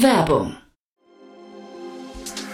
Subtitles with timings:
[0.00, 0.56] Werbung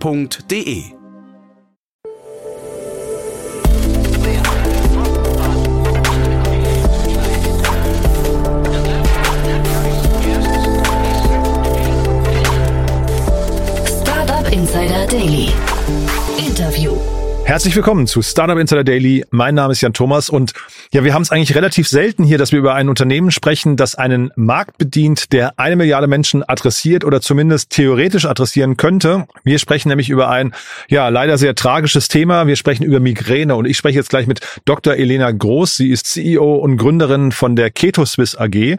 [0.00, 0.92] f.de.
[14.52, 15.75] Insider Daily.
[17.46, 19.24] Herzlich willkommen zu Startup Insider Daily.
[19.30, 20.52] Mein Name ist Jan Thomas und
[20.92, 23.94] ja, wir haben es eigentlich relativ selten hier, dass wir über ein Unternehmen sprechen, das
[23.94, 29.28] einen Markt bedient, der eine Milliarde Menschen adressiert oder zumindest theoretisch adressieren könnte.
[29.44, 30.54] Wir sprechen nämlich über ein,
[30.88, 32.48] ja, leider sehr tragisches Thema.
[32.48, 34.94] Wir sprechen über Migräne und ich spreche jetzt gleich mit Dr.
[34.94, 35.76] Elena Groß.
[35.76, 38.76] Sie ist CEO und Gründerin von der Keto Swiss AG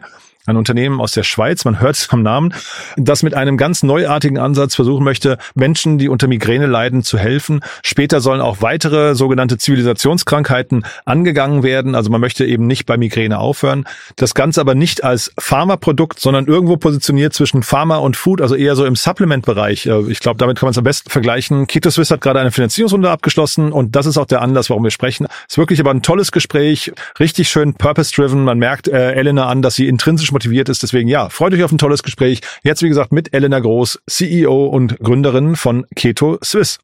[0.48, 2.54] ein Unternehmen aus der Schweiz, man hört es am Namen,
[2.96, 7.60] das mit einem ganz neuartigen Ansatz versuchen möchte, Menschen, die unter Migräne leiden, zu helfen.
[7.84, 11.94] Später sollen auch weitere sogenannte Zivilisationskrankheiten angegangen werden.
[11.94, 13.84] Also man möchte eben nicht bei Migräne aufhören.
[14.16, 18.74] Das Ganze aber nicht als Pharmaprodukt, sondern irgendwo positioniert zwischen Pharma und Food, also eher
[18.74, 19.86] so im Supplement-Bereich.
[19.86, 21.66] Äh, ich glaube, damit kann man es am besten vergleichen.
[21.66, 24.90] Keto Swiss hat gerade eine Finanzierungsrunde abgeschlossen und das ist auch der Anlass, warum wir
[24.90, 25.26] sprechen.
[25.46, 28.44] Es ist wirklich aber ein tolles Gespräch, richtig schön purpose-driven.
[28.44, 30.84] Man merkt äh, Elena an, dass sie intrinsisch motiviert ist.
[30.84, 32.40] Deswegen ja, freut euch auf ein tolles Gespräch.
[32.62, 36.78] Jetzt wie gesagt mit Elena Groß, CEO und Gründerin von Keto Swiss.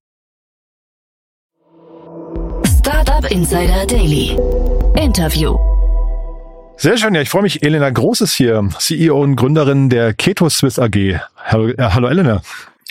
[2.79, 4.37] Startup Insider Daily.
[5.01, 5.57] Interview.
[6.77, 7.63] Sehr schön, ja, ich freue mich.
[7.63, 11.21] Elena Groß ist hier, CEO und Gründerin der Keto Swiss AG.
[11.37, 12.43] Hallo, äh, hallo Elena.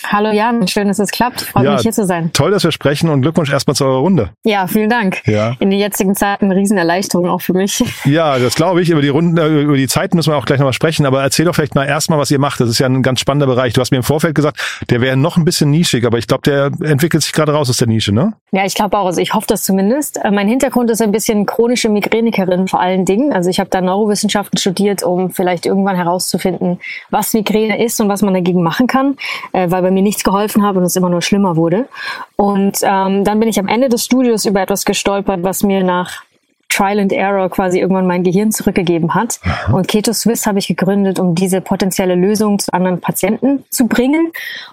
[0.05, 1.41] Hallo Jan, schön, dass es klappt.
[1.41, 2.31] Freut ja, mich hier zu sein.
[2.33, 4.29] Toll, dass wir sprechen und Glückwunsch erstmal zu eurer Runde.
[4.43, 5.21] Ja, vielen Dank.
[5.25, 5.55] Ja.
[5.59, 7.83] In den jetzigen Zeiten eine Riesenerleichterung auch für mich.
[8.05, 8.89] Ja, das glaube ich.
[8.89, 11.05] Über die Runden, äh, über die Zeit müssen wir auch gleich nochmal sprechen.
[11.05, 12.59] Aber erzähl doch vielleicht mal erstmal, was ihr macht.
[12.59, 13.73] Das ist ja ein ganz spannender Bereich.
[13.73, 16.41] Du hast mir im Vorfeld gesagt, der wäre noch ein bisschen nischig, aber ich glaube,
[16.43, 18.33] der entwickelt sich gerade raus aus der Nische, ne?
[18.51, 19.05] Ja, ich glaube auch.
[19.05, 20.17] Also ich hoffe das zumindest.
[20.23, 23.31] Äh, mein Hintergrund ist ein bisschen chronische Migränikerin vor allen Dingen.
[23.31, 28.21] Also ich habe da Neurowissenschaften studiert, um vielleicht irgendwann herauszufinden, was Migräne ist und was
[28.21, 29.15] man dagegen machen kann,
[29.53, 31.87] äh, weil bei mir nichts geholfen hat habe und es immer nur schlimmer wurde.
[32.35, 36.23] Und ähm, dann bin ich am Ende des Studios über etwas gestolpert, was mir nach
[36.69, 39.39] Trial and Error quasi irgendwann mein Gehirn zurückgegeben hat.
[39.43, 39.73] Aha.
[39.73, 44.31] Und Keto Swiss habe ich gegründet, um diese potenzielle Lösung zu anderen Patienten zu bringen.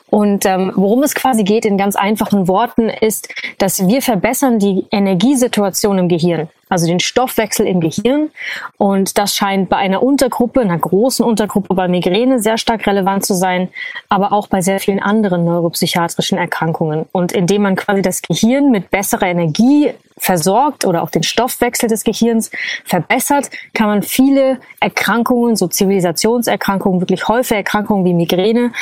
[0.08, 3.28] Und ähm, worum es quasi geht in ganz einfachen Worten ist,
[3.58, 8.30] dass wir verbessern die Energiesituation im Gehirn also den Stoffwechsel im Gehirn.
[8.78, 13.34] Und das scheint bei einer Untergruppe, einer großen Untergruppe bei Migräne sehr stark relevant zu
[13.34, 13.68] sein,
[14.08, 17.06] aber auch bei sehr vielen anderen neuropsychiatrischen Erkrankungen.
[17.12, 22.04] Und indem man quasi das Gehirn mit besserer Energie versorgt oder auch den Stoffwechsel des
[22.04, 22.50] Gehirns
[22.84, 28.72] verbessert, kann man viele Erkrankungen, so Zivilisationserkrankungen, wirklich häufige Erkrankungen wie Migräne,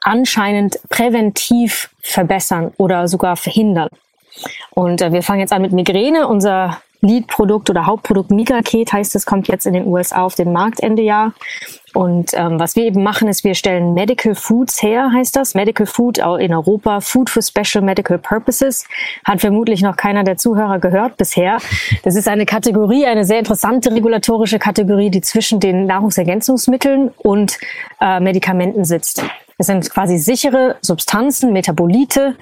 [0.00, 3.88] anscheinend präventiv verbessern oder sogar verhindern.
[4.70, 6.28] Und äh, wir fangen jetzt an mit Migräne.
[6.28, 10.80] Unser Lead-Produkt oder Hauptprodukt Migraket heißt es, kommt jetzt in den USA auf den Markt
[10.80, 11.32] Ende Jahr.
[11.94, 15.54] Und ähm, was wir eben machen, ist, wir stellen Medical Foods her, heißt das.
[15.54, 18.84] Medical Food in Europa, Food for Special Medical Purposes.
[19.24, 21.56] Hat vermutlich noch keiner der Zuhörer gehört bisher.
[22.02, 27.58] Das ist eine Kategorie, eine sehr interessante regulatorische Kategorie, die zwischen den Nahrungsergänzungsmitteln und
[28.00, 29.24] äh, Medikamenten sitzt.
[29.58, 32.36] Es sind quasi sichere Substanzen, Metabolite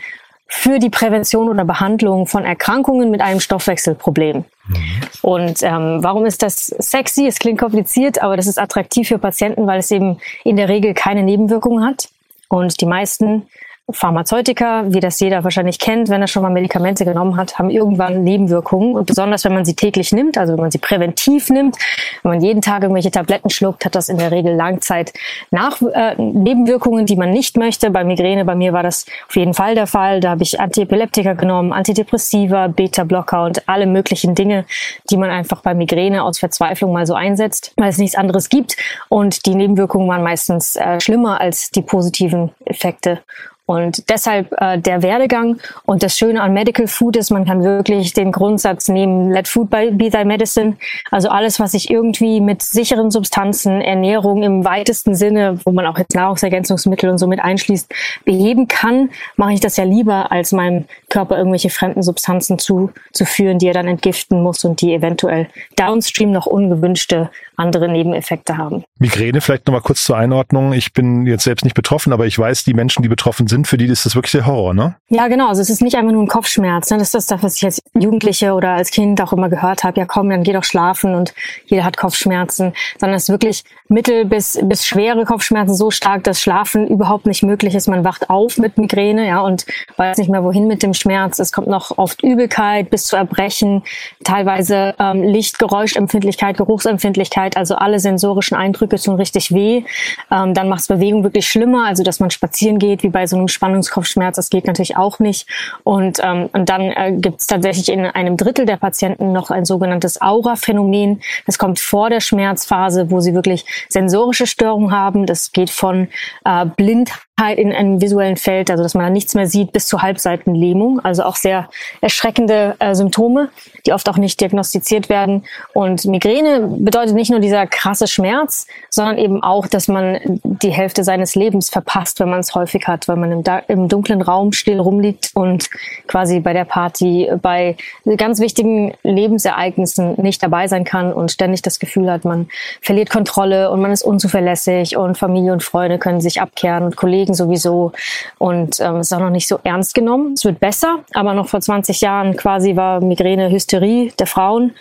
[0.56, 4.44] für die Prävention oder Behandlung von Erkrankungen mit einem Stoffwechselproblem.
[4.68, 5.00] Mhm.
[5.20, 7.26] Und ähm, warum ist das sexy?
[7.26, 10.94] Es klingt kompliziert, aber das ist attraktiv für Patienten, weil es eben in der Regel
[10.94, 12.08] keine Nebenwirkungen hat.
[12.48, 13.48] Und die meisten
[13.90, 18.22] Pharmazeutika, wie das jeder wahrscheinlich kennt, wenn er schon mal Medikamente genommen hat, haben irgendwann
[18.24, 18.94] Nebenwirkungen.
[18.94, 21.76] Und besonders wenn man sie täglich nimmt, also wenn man sie präventiv nimmt,
[22.22, 25.12] wenn man jeden Tag irgendwelche Tabletten schluckt, hat das in der Regel Langzeit
[25.50, 27.90] nach äh, Nebenwirkungen, die man nicht möchte.
[27.90, 30.20] Bei Migräne, bei mir war das auf jeden Fall der Fall.
[30.20, 34.64] Da habe ich Antiepileptika genommen, Antidepressiva, Beta-Blocker und alle möglichen Dinge,
[35.10, 38.78] die man einfach bei Migräne aus Verzweiflung mal so einsetzt, weil es nichts anderes gibt.
[39.10, 43.20] Und die Nebenwirkungen waren meistens äh, schlimmer als die positiven Effekte.
[43.66, 45.58] Und deshalb äh, der Werdegang.
[45.86, 49.70] Und das Schöne an Medical Food ist, man kann wirklich den Grundsatz nehmen, let food
[49.70, 50.76] be thy medicine.
[51.10, 55.96] Also alles, was sich irgendwie mit sicheren Substanzen, Ernährung im weitesten Sinne, wo man auch
[55.98, 57.90] jetzt Nahrungsergänzungsmittel und so mit einschließt,
[58.26, 63.24] beheben kann, mache ich das ja lieber, als meinem Körper irgendwelche fremden Substanzen zu, zu
[63.24, 68.84] führen, die er dann entgiften muss und die eventuell downstream noch ungewünschte andere Nebeneffekte haben.
[68.98, 70.72] Migräne vielleicht nochmal kurz zur Einordnung.
[70.72, 73.76] Ich bin jetzt selbst nicht betroffen, aber ich weiß, die Menschen, die betroffen sind, für
[73.76, 74.96] die ist das wirklich der Horror, ne?
[75.08, 75.48] Ja, genau.
[75.48, 76.90] Also es ist nicht einfach nur ein Kopfschmerz.
[76.90, 76.98] Ne?
[76.98, 80.00] Das ist das, was ich als Jugendliche oder als Kind auch immer gehört habe.
[80.00, 81.34] Ja, komm, dann geh doch schlafen und
[81.66, 82.72] jeder hat Kopfschmerzen.
[82.98, 87.42] Sondern es ist wirklich mittel bis, bis schwere Kopfschmerzen so stark, dass Schlafen überhaupt nicht
[87.42, 87.88] möglich ist.
[87.88, 89.66] Man wacht auf mit Migräne, ja, und
[89.96, 91.38] weiß nicht mehr wohin mit dem Schmerz.
[91.38, 93.82] Es kommt noch oft Übelkeit bis zu Erbrechen,
[94.24, 99.84] teilweise ähm, Licht, Geräuschempfindlichkeit, Geruchsempfindlichkeit, also alle sensorischen Eindrücke tun richtig weh.
[100.30, 103.36] Ähm, dann macht es Bewegung wirklich schlimmer, also dass man spazieren geht, wie bei so
[103.36, 105.46] einem Spannungskopfschmerz, das geht natürlich auch nicht.
[105.84, 109.64] Und, ähm, und dann äh, gibt es tatsächlich in einem Drittel der Patienten noch ein
[109.64, 111.20] sogenanntes Aura-Phänomen.
[111.46, 115.26] Das kommt vor der Schmerzphase, wo sie wirklich sensorische Störungen haben.
[115.26, 116.08] Das geht von
[116.44, 117.24] äh, Blindheit
[117.56, 121.00] in einem visuellen Feld, also dass man da nichts mehr sieht, bis zur Halbseitenlähmung.
[121.00, 121.68] Also auch sehr
[122.00, 123.48] erschreckende äh, Symptome,
[123.86, 125.44] die oft auch nicht diagnostiziert werden.
[125.72, 131.02] Und Migräne bedeutet nicht nur dieser krasse Schmerz, sondern eben auch, dass man die Hälfte
[131.02, 134.78] seines Lebens verpasst, wenn man es häufig hat, weil man im, im dunklen Raum still
[134.78, 135.68] rumliegt und
[136.06, 137.76] quasi bei der Party, bei
[138.16, 142.48] ganz wichtigen Lebensereignissen nicht dabei sein kann und ständig das Gefühl hat, man
[142.80, 147.23] verliert Kontrolle und man ist unzuverlässig und Familie und Freunde können sich abkehren und Kollegen
[147.24, 147.92] Kollegen sowieso.
[148.38, 150.34] Und ähm, es ist auch noch nicht so ernst genommen.
[150.34, 154.74] Es wird besser, aber noch vor 20 Jahren quasi war Migräne Hysterie der Frauen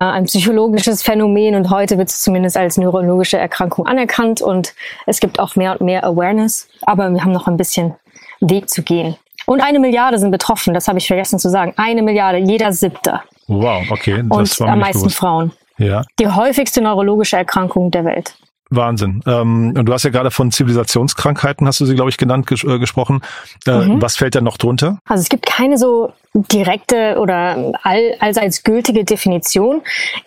[0.00, 4.74] äh, ein psychologisches Phänomen und heute wird es zumindest als neurologische Erkrankung anerkannt und
[5.06, 6.68] es gibt auch mehr und mehr Awareness.
[6.82, 7.94] Aber wir haben noch ein bisschen
[8.40, 9.16] Weg zu gehen.
[9.46, 11.72] Und eine Milliarde sind betroffen, das habe ich vergessen zu sagen.
[11.76, 13.20] Eine Milliarde, jeder siebte.
[13.46, 14.22] Wow, okay.
[14.28, 15.16] Das und am meisten bewusst.
[15.16, 15.52] Frauen.
[15.78, 16.02] Ja.
[16.18, 18.34] Die häufigste neurologische Erkrankung der Welt.
[18.70, 19.22] Wahnsinn.
[19.26, 22.64] Ähm, und du hast ja gerade von Zivilisationskrankheiten, hast du sie, glaube ich, genannt, ges
[22.64, 23.22] äh, gesprochen.
[23.66, 24.02] Äh, mhm.
[24.02, 24.98] Was fällt da noch drunter?
[25.06, 29.80] Also es gibt keine so direkte oder all, allseits gültige Definition.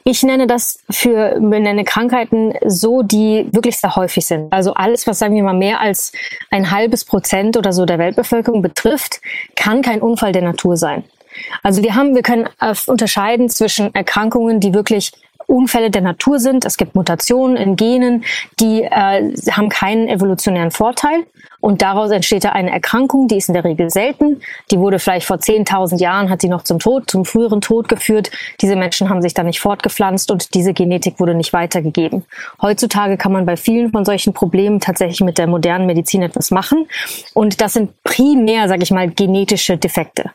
[0.03, 4.51] Ich nenne das für benenne Krankheiten so, die wirklich sehr häufig sind.
[4.51, 6.11] Also alles, was sagen wir mal mehr als
[6.49, 9.21] ein halbes Prozent oder so der Weltbevölkerung betrifft,
[9.55, 11.03] kann kein Unfall der Natur sein.
[11.63, 15.11] Also wir haben, wir können äh, unterscheiden zwischen Erkrankungen, die wirklich
[15.51, 16.65] Unfälle der Natur sind.
[16.65, 18.24] Es gibt Mutationen in Genen,
[18.59, 21.25] die äh, haben keinen evolutionären Vorteil.
[21.59, 24.42] Und daraus entsteht da eine Erkrankung, die ist in der Regel selten.
[24.71, 28.31] Die wurde vielleicht vor 10.000 Jahren, hat die noch zum Tod, zum früheren Tod geführt.
[28.62, 32.25] Diese Menschen haben sich da nicht fortgepflanzt und diese Genetik wurde nicht weitergegeben.
[32.62, 36.88] Heutzutage kann man bei vielen von solchen Problemen tatsächlich mit der modernen Medizin etwas machen.
[37.33, 40.31] Und das sind primär, sage ich mal, genetische Defekte.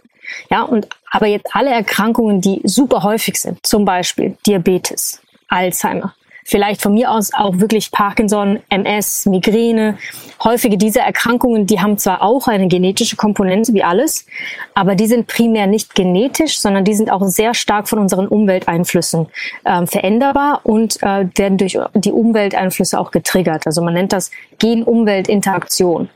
[0.50, 6.14] Ja, und aber jetzt alle Erkrankungen, die super häufig sind, zum Beispiel Diabetes, Alzheimer,
[6.46, 9.98] vielleicht von mir aus auch wirklich Parkinson, MS, Migräne.
[10.42, 14.26] Häufige dieser Erkrankungen, die haben zwar auch eine genetische Komponente wie alles,
[14.74, 19.26] aber die sind primär nicht genetisch, sondern die sind auch sehr stark von unseren Umwelteinflüssen
[19.64, 23.66] äh, veränderbar und äh, werden durch die Umwelteinflüsse auch getriggert.
[23.66, 26.08] Also man nennt das Gen-Umwelt-Interaktion.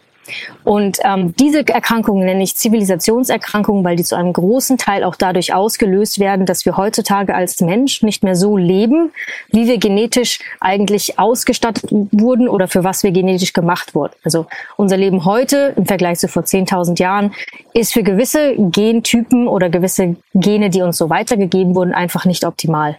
[0.65, 5.55] Und ähm, diese Erkrankungen nenne ich Zivilisationserkrankungen, weil die zu einem großen Teil auch dadurch
[5.55, 9.13] ausgelöst werden, dass wir heutzutage als Mensch nicht mehr so leben,
[9.51, 14.15] wie wir genetisch eigentlich ausgestattet wurden oder für was wir genetisch gemacht wurden.
[14.25, 14.47] Also
[14.77, 17.33] unser Leben heute im Vergleich zu vor 10.000 Jahren
[17.73, 22.99] ist für gewisse Gentypen oder gewisse Gene, die uns so weitergegeben wurden, einfach nicht optimal.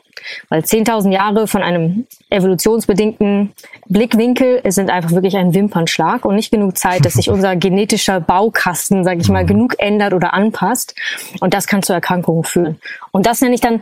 [0.50, 3.54] Weil 10.000 Jahre von einem evolutionsbedingten
[3.88, 9.04] Blickwinkel sind einfach wirklich ein Wimpernschlag und nicht genug Zeit, dass sich unser genetischer Baukasten,
[9.04, 9.48] sage ich mal, mhm.
[9.48, 10.96] genug ändert oder anpasst.
[11.40, 12.80] Und das kann zu Erkrankungen führen.
[13.12, 13.82] Und das nenne ich dann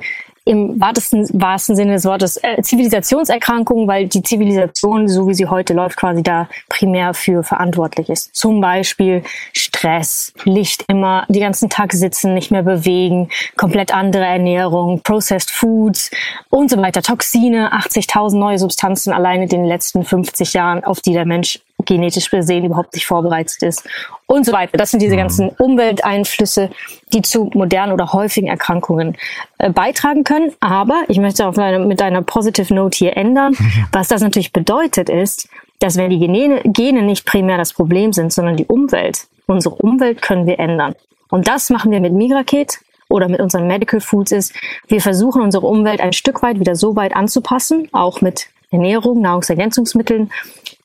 [0.50, 5.76] im wahrsten, wahrsten Sinne des Wortes äh, Zivilisationserkrankungen, weil die Zivilisation, so wie sie heute
[5.76, 8.36] läuft, quasi da primär für verantwortlich ist.
[8.36, 9.22] Zum Beispiel
[9.54, 16.10] Stress, Licht immer, die ganzen Tag sitzen, nicht mehr bewegen, komplett andere Ernährung, Processed Foods
[16.50, 21.14] und so weiter, Toxine, 80.000 neue Substanzen alleine in den letzten 50 Jahren, auf die
[21.14, 23.88] der Mensch genetisch gesehen überhaupt nicht vorbereitet ist
[24.28, 24.78] und so weiter.
[24.78, 25.20] Das sind diese mhm.
[25.20, 26.70] ganzen Umwelteinflüsse,
[27.12, 29.18] die zu modernen oder häufigen Erkrankungen
[29.58, 30.54] äh, beitragen können.
[30.60, 33.56] Aber ich möchte auf eine, mit einer Positive Note hier ändern.
[33.92, 38.32] Was das natürlich bedeutet ist, dass wenn die Gene, Gene nicht primär das Problem sind,
[38.32, 40.94] sondern die Umwelt, unsere Umwelt können wir ändern.
[41.30, 42.80] Und das machen wir mit Migraket
[43.10, 44.54] oder mit unseren Medical Foods ist,
[44.88, 50.32] wir versuchen unsere Umwelt ein Stück weit wieder so weit anzupassen, auch mit Ernährung, Nahrungsergänzungsmitteln,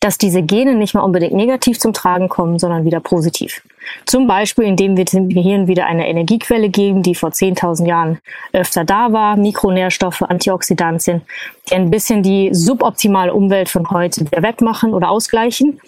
[0.00, 3.62] dass diese Gene nicht mehr unbedingt negativ zum Tragen kommen, sondern wieder positiv.
[4.06, 8.18] Zum Beispiel, indem wir dem Gehirn wieder eine Energiequelle geben, die vor 10.000 Jahren
[8.52, 11.22] öfter da war, Mikronährstoffe, Antioxidantien,
[11.68, 15.80] die ein bisschen die suboptimale Umwelt von heute wieder wettmachen oder ausgleichen,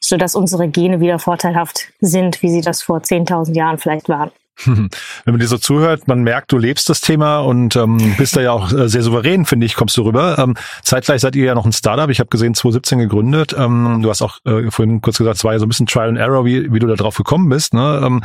[0.00, 4.30] sodass unsere Gene wieder vorteilhaft sind, wie sie das vor 10.000 Jahren vielleicht waren.
[4.66, 4.90] Wenn
[5.24, 8.52] man dir so zuhört, man merkt, du lebst das Thema und ähm, bist da ja
[8.52, 10.38] auch äh, sehr souverän, finde ich, kommst du rüber.
[10.38, 12.10] Ähm, zeitgleich seid ihr ja noch ein Startup.
[12.10, 13.54] Ich habe gesehen, 2017 gegründet.
[13.56, 16.08] Ähm, du hast auch äh, vorhin kurz gesagt, es war ja so ein bisschen Trial
[16.08, 17.74] and Error, wie, wie du da drauf gekommen bist.
[17.74, 18.02] Ne?
[18.04, 18.22] Ähm,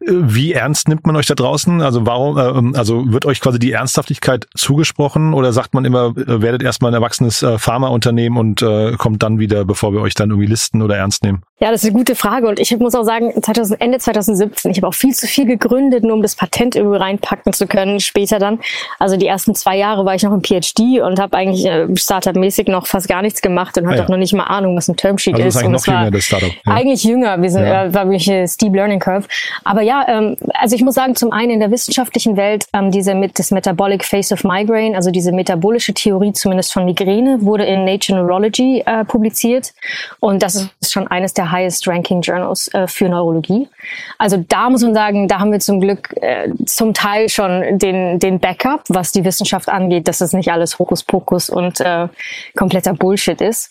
[0.00, 1.82] wie ernst nimmt man euch da draußen?
[1.82, 6.14] Also warum, äh, ähm, also wird euch quasi die Ernsthaftigkeit zugesprochen oder sagt man immer,
[6.16, 10.14] äh, werdet erstmal ein erwachsenes äh, Pharmaunternehmen und äh, kommt dann wieder, bevor wir euch
[10.14, 11.42] dann irgendwie listen oder ernst nehmen?
[11.62, 14.78] Ja, das ist eine gute Frage und ich muss auch sagen, 2000, Ende 2017, ich
[14.78, 18.40] habe auch viel zu viel gegründet, nur um das Patent irgendwie reinpacken zu können später
[18.40, 18.58] dann.
[18.98, 22.66] Also die ersten zwei Jahre war ich noch im PhD und habe eigentlich äh, Startup-mäßig
[22.66, 24.04] noch fast gar nichts gemacht und hatte ah, ja.
[24.06, 25.56] auch noch nicht mal Ahnung, was ein Termsheet also ist.
[25.58, 26.50] eigentlich noch jünger, das Startup.
[26.66, 26.72] Ja.
[26.74, 27.84] Eigentlich jünger, wir sind ja.
[27.84, 29.28] äh, war wirklich eine Steep Learning Curve.
[29.62, 33.14] Aber ja, ähm, also ich muss sagen, zum einen in der wissenschaftlichen Welt ähm, diese
[33.14, 37.84] mit das Metabolic Face of Migraine, also diese metabolische Theorie zumindest von Migräne, wurde in
[37.84, 39.74] Nature Neurology äh, publiziert
[40.18, 43.68] und das ist schon eines der highest ranking Journals äh, für Neurologie.
[44.18, 48.18] Also da muss man sagen, da haben wir zum Glück äh, zum Teil schon den,
[48.18, 52.08] den Backup, was die Wissenschaft angeht, dass es nicht alles Hokuspokus und äh,
[52.56, 53.70] kompletter Bullshit ist.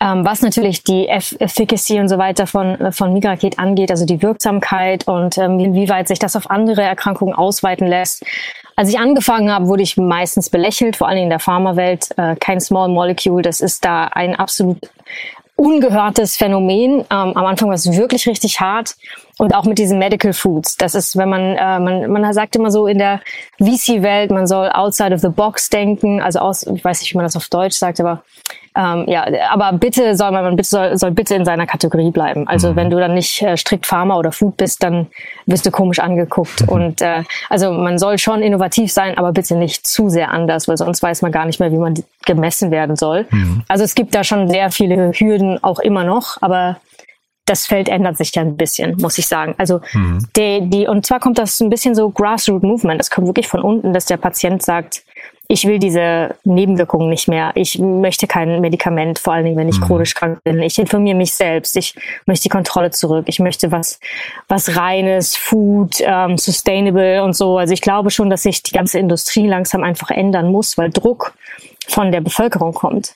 [0.00, 5.06] Ähm, was natürlich die Efficacy und so weiter von, von Migraket angeht, also die Wirksamkeit
[5.06, 8.24] und ähm, inwieweit sich das auf andere Erkrankungen ausweiten lässt.
[8.76, 12.08] Als ich angefangen habe, wurde ich meistens belächelt, vor allem in der Pharmawelt.
[12.18, 14.78] Äh, kein Small Molecule, das ist da ein absolut
[15.56, 17.00] ungehörtes Phänomen.
[17.00, 18.96] Ähm, am Anfang war es wirklich richtig hart.
[19.36, 20.76] Und auch mit diesen Medical Foods.
[20.76, 23.20] Das ist, wenn man, äh, man, man sagt immer so in der
[23.58, 26.20] VC-Welt, man soll outside of the box denken.
[26.20, 28.22] Also aus, ich weiß nicht, wie man das auf Deutsch sagt, aber
[28.76, 32.48] ähm, ja, aber bitte soll man, man bitte soll, soll bitte in seiner Kategorie bleiben.
[32.48, 32.76] Also mhm.
[32.76, 35.06] wenn du dann nicht äh, strikt Pharma oder Food bist, dann
[35.46, 36.62] wirst du komisch angeguckt.
[36.62, 36.68] Mhm.
[36.68, 40.76] Und äh, also man soll schon innovativ sein, aber bitte nicht zu sehr anders, weil
[40.76, 41.94] sonst weiß man gar nicht mehr, wie man
[42.26, 43.26] gemessen werden soll.
[43.30, 43.62] Mhm.
[43.68, 46.78] Also es gibt da schon sehr viele Hürden auch immer noch, aber
[47.46, 49.54] das Feld ändert sich ja ein bisschen, muss ich sagen.
[49.58, 50.26] Also mhm.
[50.36, 52.98] die, die, und zwar kommt das ein bisschen so Grassroot Movement.
[52.98, 55.04] Das kommt wirklich von unten, dass der Patient sagt,
[55.46, 57.52] ich will diese Nebenwirkungen nicht mehr.
[57.54, 59.84] Ich möchte kein Medikament, vor allen Dingen, wenn ich mhm.
[59.84, 60.60] chronisch krank bin.
[60.62, 61.76] Ich informiere mich selbst.
[61.76, 63.26] Ich möchte die Kontrolle zurück.
[63.28, 64.00] Ich möchte was,
[64.48, 67.58] was reines, Food, ähm, sustainable und so.
[67.58, 71.34] Also ich glaube schon, dass sich die ganze Industrie langsam einfach ändern muss, weil Druck
[71.86, 73.14] von der Bevölkerung kommt.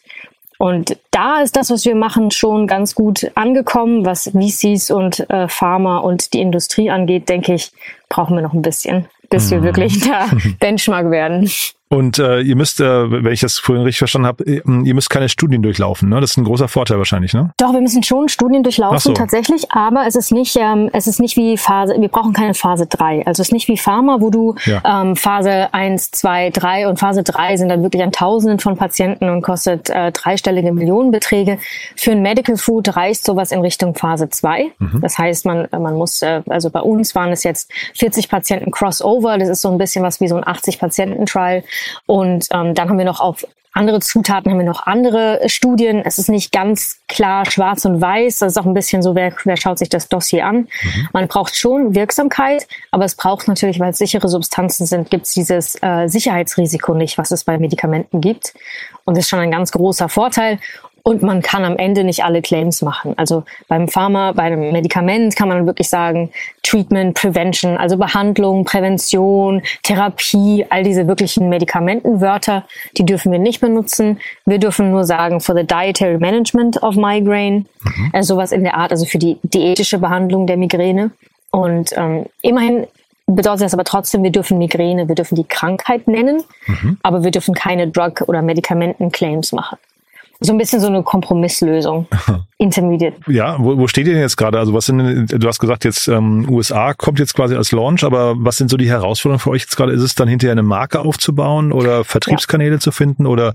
[0.58, 4.04] Und da ist das, was wir machen, schon ganz gut angekommen.
[4.04, 7.70] Was VCs und äh, Pharma und die Industrie angeht, denke ich,
[8.08, 9.64] brauchen wir noch ein bisschen, bis wir mhm.
[9.64, 10.26] wirklich der
[10.60, 11.48] Benchmark werden.
[11.90, 15.28] Und äh, ihr müsst, äh, wenn ich das vorhin richtig verstanden habe, ihr müsst keine
[15.28, 16.20] Studien durchlaufen, ne?
[16.20, 17.50] Das ist ein großer Vorteil wahrscheinlich, ne?
[17.56, 19.12] Doch, wir müssen schon Studien durchlaufen so.
[19.14, 22.86] tatsächlich, aber es ist nicht, ähm, es ist nicht wie Phase, wir brauchen keine Phase
[22.86, 23.26] 3.
[23.26, 24.82] Also es ist nicht wie Pharma, wo du ja.
[24.84, 29.30] ähm, Phase 1, 2, 3 und Phase 3 sind dann wirklich an Tausenden von Patienten
[29.30, 31.58] und kostet äh, dreistellige Millionenbeträge.
[31.96, 34.72] Für ein Medical Food reicht sowas in Richtung Phase 2.
[34.78, 35.00] Mhm.
[35.00, 39.38] Das heißt, man, man muss, äh, also bei uns waren es jetzt 40 Patienten Crossover,
[39.38, 41.62] das ist so ein bisschen was wie so ein 80-Patienten-Trial.
[42.06, 43.44] Und ähm, dann haben wir noch auf
[43.78, 46.02] andere Zutaten, haben wir noch andere Studien.
[46.04, 48.40] Es ist nicht ganz klar schwarz und weiß.
[48.40, 50.56] Das ist auch ein bisschen so, wer, wer schaut sich das Dossier an.
[50.56, 51.08] Mhm.
[51.12, 55.32] Man braucht schon Wirksamkeit, aber es braucht natürlich, weil es sichere Substanzen sind, gibt es
[55.32, 58.54] dieses äh, Sicherheitsrisiko nicht, was es bei Medikamenten gibt.
[59.04, 60.58] Und das ist schon ein ganz großer Vorteil.
[61.08, 63.14] Und man kann am Ende nicht alle Claims machen.
[63.16, 66.28] Also beim Pharma, bei einem Medikament kann man wirklich sagen,
[66.62, 72.66] Treatment, Prevention, also Behandlung, Prävention, Therapie, all diese wirklichen Medikamentenwörter,
[72.98, 74.20] die dürfen wir nicht benutzen.
[74.44, 78.10] Wir dürfen nur sagen, for the dietary management of migraine, mhm.
[78.12, 81.12] also sowas in der Art, also für die diätische Behandlung der Migräne.
[81.50, 82.86] Und ähm, immerhin
[83.26, 86.98] bedeutet das aber trotzdem, wir dürfen Migräne, wir dürfen die Krankheit nennen, mhm.
[87.02, 89.78] aber wir dürfen keine Drug- oder Medikamentenclaims machen
[90.40, 92.06] so ein bisschen so eine Kompromisslösung.
[92.58, 93.16] Intermediate.
[93.28, 94.58] Ja, wo, wo steht ihr denn jetzt gerade?
[94.58, 98.02] Also was sind denn, du hast gesagt, jetzt ähm, USA kommt jetzt quasi als Launch,
[98.02, 99.92] aber was sind so die Herausforderungen für euch jetzt gerade?
[99.92, 102.80] Ist es dann hinterher eine Marke aufzubauen oder Vertriebskanäle ja.
[102.80, 103.54] zu finden oder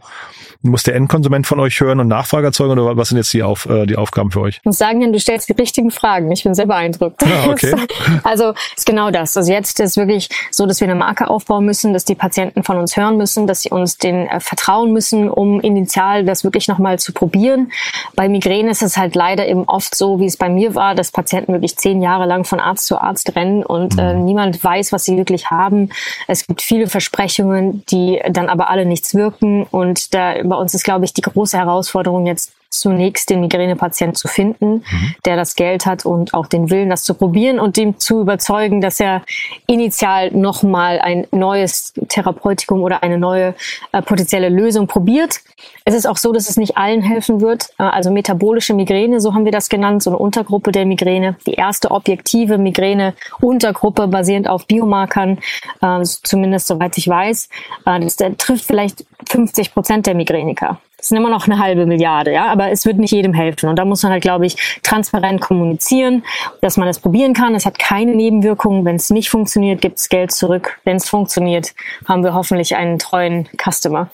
[0.61, 3.65] muss der Endkonsument von euch hören und Nachfrage erzeugen oder was sind jetzt die, Auf,
[3.65, 4.59] äh, die Aufgaben für euch?
[4.59, 6.31] Ich muss sagen, du stellst die richtigen Fragen.
[6.31, 7.21] Ich bin sehr beeindruckt.
[7.21, 7.75] Ja, okay.
[8.23, 9.35] also ist genau das.
[9.35, 12.77] Also jetzt ist wirklich so, dass wir eine Marke aufbauen müssen, dass die Patienten von
[12.77, 16.99] uns hören müssen, dass sie uns den äh, vertrauen müssen, um initial das wirklich nochmal
[16.99, 17.71] zu probieren.
[18.15, 21.11] Bei Migräne ist es halt leider eben oft so, wie es bei mir war, dass
[21.11, 24.25] Patienten wirklich zehn Jahre lang von Arzt zu Arzt rennen und äh, mhm.
[24.25, 25.89] niemand weiß, was sie wirklich haben.
[26.27, 30.83] Es gibt viele Versprechungen, die dann aber alle nichts wirken und da bei uns ist,
[30.83, 35.15] glaube ich, die große Herausforderung jetzt zunächst den Migränepatient zu finden, mhm.
[35.25, 38.81] der das Geld hat und auch den Willen, das zu probieren und dem zu überzeugen,
[38.81, 39.21] dass er
[39.67, 43.53] initial nochmal ein neues Therapeutikum oder eine neue
[43.91, 45.41] äh, potenzielle Lösung probiert.
[45.85, 47.69] Es ist auch so, dass es nicht allen helfen wird.
[47.77, 51.37] Äh, also metabolische Migräne, so haben wir das genannt, so eine Untergruppe der Migräne.
[51.45, 55.39] Die erste objektive Migräne-Untergruppe basierend auf Biomarkern,
[55.81, 57.49] äh, zumindest soweit ich weiß.
[57.85, 60.79] Äh, das, das trifft vielleicht 50 Prozent der Migräniker.
[61.03, 63.67] Das sind immer noch eine halbe Milliarde, ja, aber es wird nicht jedem helfen.
[63.67, 66.23] Und da muss man halt, glaube ich, transparent kommunizieren,
[66.61, 67.55] dass man das probieren kann.
[67.55, 68.85] Es hat keine Nebenwirkungen.
[68.85, 70.79] Wenn es nicht funktioniert, gibt es Geld zurück.
[70.85, 71.73] Wenn es funktioniert,
[72.07, 74.11] haben wir hoffentlich einen treuen Customer.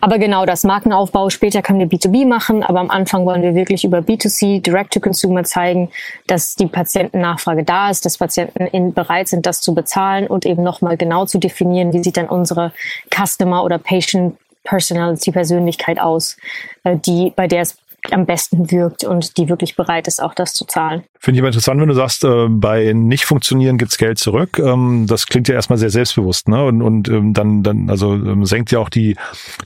[0.00, 3.84] Aber genau das Markenaufbau, später können wir B2B machen, aber am Anfang wollen wir wirklich
[3.84, 5.90] über B2C, Direct-to-Consumer zeigen,
[6.26, 10.62] dass die Patientennachfrage da ist, dass Patienten in, bereit sind, das zu bezahlen und eben
[10.62, 12.72] nochmal genau zu definieren, wie sieht dann unsere
[13.14, 16.36] Customer oder Patient Personality, Persönlichkeit aus,
[16.82, 17.76] äh, die, bei der es
[18.10, 21.04] am besten wirkt und die wirklich bereit ist, auch das zu zahlen.
[21.24, 24.58] Finde ich aber interessant, wenn du sagst, äh, bei nicht funktionieren gibt's Geld zurück.
[24.58, 26.62] Ähm, das klingt ja erstmal sehr selbstbewusst, ne?
[26.62, 29.16] Und, und ähm, dann, dann, also ähm, senkt ja auch die,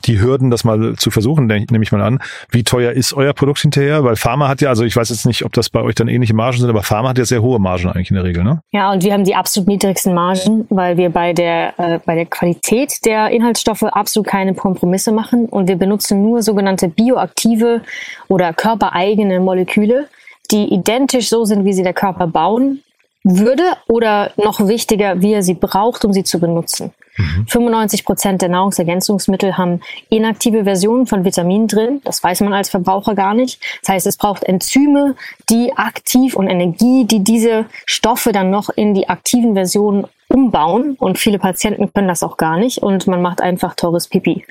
[0.05, 2.19] die Hürden, das mal zu versuchen, nehme ich mal an.
[2.49, 4.05] Wie teuer ist euer Produkt hinterher?
[4.05, 6.33] Weil Pharma hat ja, also ich weiß jetzt nicht, ob das bei euch dann ähnliche
[6.33, 8.61] Margen sind, aber Pharma hat ja sehr hohe Margen eigentlich in der Regel, ne?
[8.71, 12.27] Ja, und wir haben die absolut niedrigsten Margen, weil wir bei der, äh, bei der
[12.27, 17.81] Qualität der Inhaltsstoffe absolut keine Kompromisse machen und wir benutzen nur sogenannte bioaktive
[18.29, 20.07] oder körpereigene Moleküle
[20.51, 22.83] die identisch so sind, wie sie der Körper bauen
[23.23, 26.91] würde oder noch wichtiger, wie er sie braucht, um sie zu benutzen.
[27.17, 27.47] Mhm.
[27.47, 32.01] 95 Prozent der Nahrungsergänzungsmittel haben inaktive Versionen von Vitaminen drin.
[32.05, 33.61] Das weiß man als Verbraucher gar nicht.
[33.81, 35.15] Das heißt, es braucht Enzyme,
[35.49, 41.17] die aktiv und Energie, die diese Stoffe dann noch in die aktiven Versionen umbauen und
[41.17, 44.45] viele Patienten können das auch gar nicht und man macht einfach teures Pipi.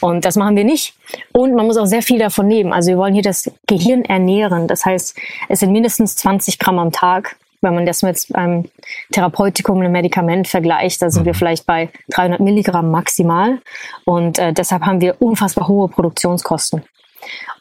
[0.00, 0.94] Und das machen wir nicht.
[1.32, 2.72] Und man muss auch sehr viel davon nehmen.
[2.72, 4.66] Also wir wollen hier das Gehirn ernähren.
[4.66, 5.16] Das heißt,
[5.48, 7.36] es sind mindestens 20 Gramm am Tag.
[7.60, 8.66] Wenn man das mit einem
[9.12, 11.38] Therapeutikum, einem Medikament vergleicht, da sind wir mhm.
[11.38, 13.58] vielleicht bei 300 Milligramm maximal.
[14.04, 16.82] Und äh, deshalb haben wir unfassbar hohe Produktionskosten.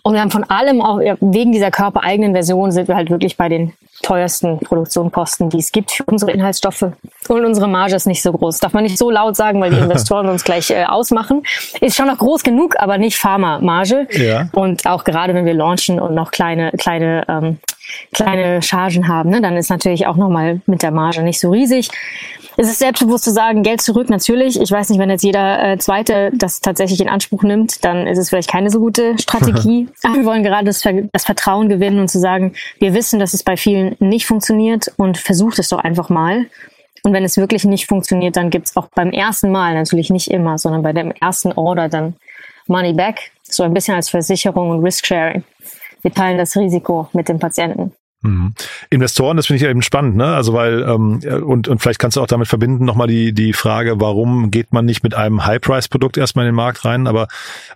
[0.03, 3.49] Und wir haben von allem, auch wegen dieser körpereigenen Version, sind wir halt wirklich bei
[3.49, 3.73] den
[4.07, 6.93] teuersten Produktionskosten, die es gibt für unsere Inhaltsstoffe.
[7.27, 8.59] Und unsere Marge ist nicht so groß.
[8.59, 11.43] Darf man nicht so laut sagen, weil die Investoren uns gleich äh, ausmachen.
[11.81, 14.07] Ist schon noch groß genug, aber nicht Pharma-Marge.
[14.11, 14.47] Ja.
[14.53, 17.57] Und auch gerade wenn wir launchen und noch kleine, kleine, ähm,
[18.13, 21.89] kleine Chargen haben, ne, dann ist natürlich auch nochmal mit der Marge nicht so riesig.
[22.59, 24.59] Es ist selbstbewusst zu sagen, Geld zurück, natürlich.
[24.59, 28.17] Ich weiß nicht, wenn jetzt jeder äh, Zweite das tatsächlich in Anspruch nimmt, dann ist
[28.17, 29.87] es vielleicht keine so gute Strategie.
[30.03, 33.43] Aber wir wollen gerade das, das Vertrauen gewinnen und zu sagen, wir wissen, dass es
[33.43, 36.47] bei vielen nicht funktioniert und versucht es doch einfach mal.
[37.03, 40.57] Und wenn es wirklich nicht funktioniert, dann gibt's auch beim ersten Mal, natürlich nicht immer,
[40.57, 42.15] sondern bei dem ersten Order dann
[42.67, 43.31] Money back.
[43.43, 45.43] So ein bisschen als Versicherung und Risk Sharing.
[46.01, 47.93] Wir teilen das Risiko mit dem Patienten.
[48.27, 48.53] Mhm.
[48.89, 50.35] Investoren, das finde ich eben spannend, ne?
[50.35, 53.99] Also weil ähm, und und vielleicht kannst du auch damit verbinden nochmal die die Frage,
[53.99, 57.07] warum geht man nicht mit einem High-Price-Produkt erstmal in den Markt rein?
[57.07, 57.27] Aber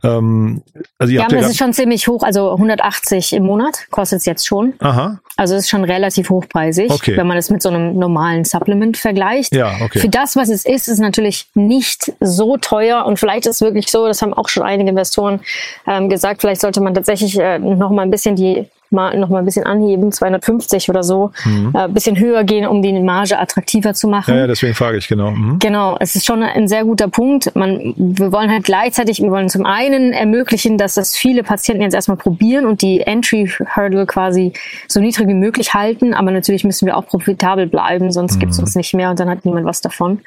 [0.03, 0.61] ähm,
[0.97, 4.19] also ihr ja, habt ja das ist schon ziemlich hoch, also 180 im Monat kostet
[4.19, 4.73] es jetzt schon.
[4.79, 5.19] Aha.
[5.37, 7.17] Also es ist schon relativ hochpreisig, okay.
[7.17, 9.55] wenn man es mit so einem normalen Supplement vergleicht.
[9.55, 9.99] Ja, okay.
[9.99, 13.89] Für das, was es ist, ist natürlich nicht so teuer und vielleicht ist es wirklich
[13.89, 15.39] so, das haben auch schon einige Investoren
[15.87, 19.39] ähm, gesagt, vielleicht sollte man tatsächlich äh, noch mal ein bisschen die mal noch mal
[19.39, 21.73] ein bisschen anheben, 250 oder so, mhm.
[21.75, 24.33] äh, bisschen höher gehen, um die Marge attraktiver zu machen.
[24.33, 25.31] Ja, ja deswegen frage ich genau.
[25.31, 25.59] Mhm.
[25.59, 27.55] Genau, es ist schon ein sehr guter Punkt.
[27.55, 31.93] Man, wir wollen halt gleichzeitig, wir wollen zum einen ermöglichen, dass das viele Patienten jetzt
[31.93, 34.53] erstmal probieren und die Entry Hurdle quasi
[34.87, 38.39] so niedrig wie möglich halten, aber natürlich müssen wir auch profitabel bleiben, sonst mhm.
[38.39, 40.19] gibt es uns nicht mehr und dann hat niemand was davon.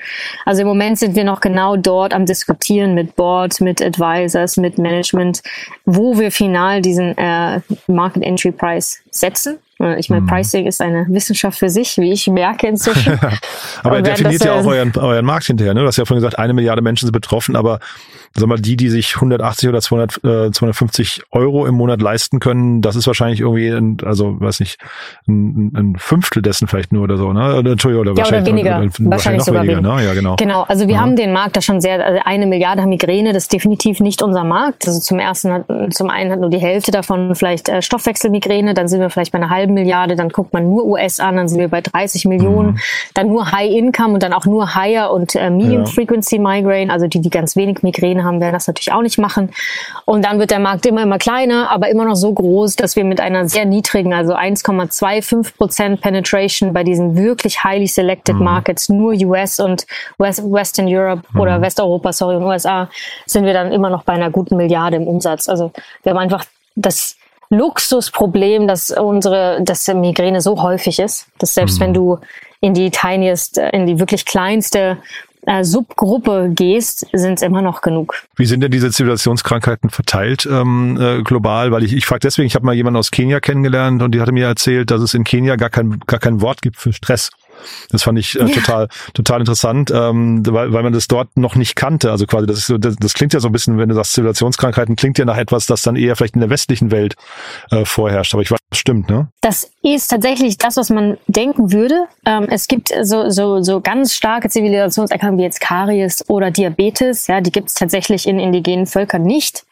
[0.44, 4.78] Also im Moment sind wir noch genau dort am diskutieren mit Board, mit Advisors, mit
[4.78, 5.42] Management,
[5.84, 9.58] wo wir final diesen äh, Market Entry Price setzen.
[9.98, 10.26] Ich meine, mhm.
[10.26, 13.18] Pricing ist eine Wissenschaft für sich, wie ich merke inzwischen.
[13.82, 15.74] aber er definiert ja auch euren, euren Markt hinterher.
[15.74, 15.80] Ne?
[15.80, 17.80] Du hast ja vorhin gesagt, eine Milliarde Menschen sind betroffen, aber
[18.36, 22.82] sag mal, die, die sich 180 oder 200, äh, 250 Euro im Monat leisten können,
[22.82, 24.78] das ist wahrscheinlich irgendwie, ein, also weiß nicht,
[25.28, 27.62] ein, ein Fünftel dessen vielleicht nur oder so, ne?
[27.64, 28.76] Entschuldigung, oder ja, wahrscheinlich, oder weniger.
[28.76, 29.96] Oder, wahrscheinlich, wahrscheinlich sogar weniger, weniger.
[29.96, 30.04] Ne?
[30.04, 30.36] Ja, genau.
[30.36, 31.00] Genau, also wir ja.
[31.00, 34.42] haben den Markt da schon sehr, also eine Milliarde Migräne, das ist definitiv nicht unser
[34.42, 34.86] Markt.
[34.86, 38.88] Also zum ersten hat, zum einen hat nur die Hälfte davon vielleicht äh, Stoffwechselmigräne, dann
[38.88, 41.58] sind wir vielleicht bei einer halben Milliarde, dann guckt man nur US an, dann sind
[41.58, 42.78] wir bei 30 Millionen, mhm.
[43.14, 45.90] dann nur High Income und dann auch nur Higher und äh, Medium ja.
[45.90, 49.50] Frequency Migraine, also die, die ganz wenig Migräne haben, werden das natürlich auch nicht machen.
[50.04, 53.04] Und dann wird der Markt immer, immer kleiner, aber immer noch so groß, dass wir
[53.04, 58.44] mit einer sehr niedrigen, also 1,25 Prozent Penetration bei diesen wirklich highly selected mhm.
[58.44, 59.86] Markets, nur US und
[60.18, 61.40] West, Western Europe mhm.
[61.40, 62.88] oder Westeuropa, sorry, und USA,
[63.26, 65.48] sind wir dann immer noch bei einer guten Milliarde im Umsatz.
[65.48, 65.72] Also
[66.02, 66.44] wir haben einfach
[66.76, 67.16] das
[67.50, 71.84] Luxusproblem, dass unsere, dass Migräne so häufig ist, dass selbst mhm.
[71.84, 72.18] wenn du
[72.60, 74.98] in die tiniest, in die wirklich kleinste
[75.46, 78.14] äh, Subgruppe gehst, sind es immer noch genug.
[78.36, 81.70] Wie sind denn diese Zivilisationskrankheiten verteilt ähm, äh, global?
[81.70, 84.32] Weil ich, ich frage deswegen, ich habe mal jemanden aus Kenia kennengelernt und die hatte
[84.32, 87.30] mir erzählt, dass es in Kenia gar kein, gar kein Wort gibt für Stress.
[87.90, 88.48] Das fand ich äh, ja.
[88.48, 92.10] total, total interessant, ähm, weil, weil man das dort noch nicht kannte.
[92.10, 94.12] Also quasi, das, ist so, das, das klingt ja so ein bisschen, wenn du sagst,
[94.12, 97.14] Zivilisationskrankheiten, klingt ja nach etwas, das dann eher vielleicht in der westlichen Welt
[97.70, 98.34] äh, vorherrscht.
[98.34, 99.28] Aber ich weiß, das stimmt, ne?
[99.40, 102.06] Das ist tatsächlich das, was man denken würde.
[102.26, 107.26] Ähm, es gibt so, so, so ganz starke Zivilisationserkrankungen wie jetzt Karies oder Diabetes.
[107.26, 109.64] Ja, die gibt es tatsächlich in indigenen Völkern nicht.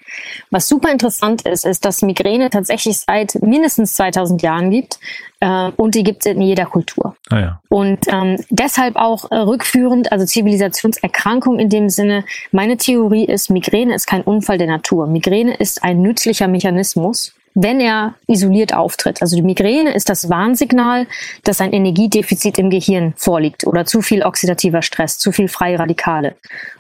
[0.51, 4.99] Was super interessant ist, ist, dass Migräne tatsächlich seit mindestens 2000 Jahren gibt
[5.41, 7.17] äh, und die gibt es in jeder Kultur.
[7.31, 7.61] Ah ja.
[7.69, 13.95] Und ähm, deshalb auch äh, rückführend, also Zivilisationserkrankung in dem Sinne, meine Theorie ist, Migräne
[13.95, 15.07] ist kein Unfall der Natur.
[15.07, 19.21] Migräne ist ein nützlicher Mechanismus wenn er isoliert auftritt.
[19.21, 21.07] Also die Migräne ist das Warnsignal,
[21.45, 26.35] dass ein Energiedefizit im Gehirn vorliegt oder zu viel oxidativer Stress, zu viel freie Radikale.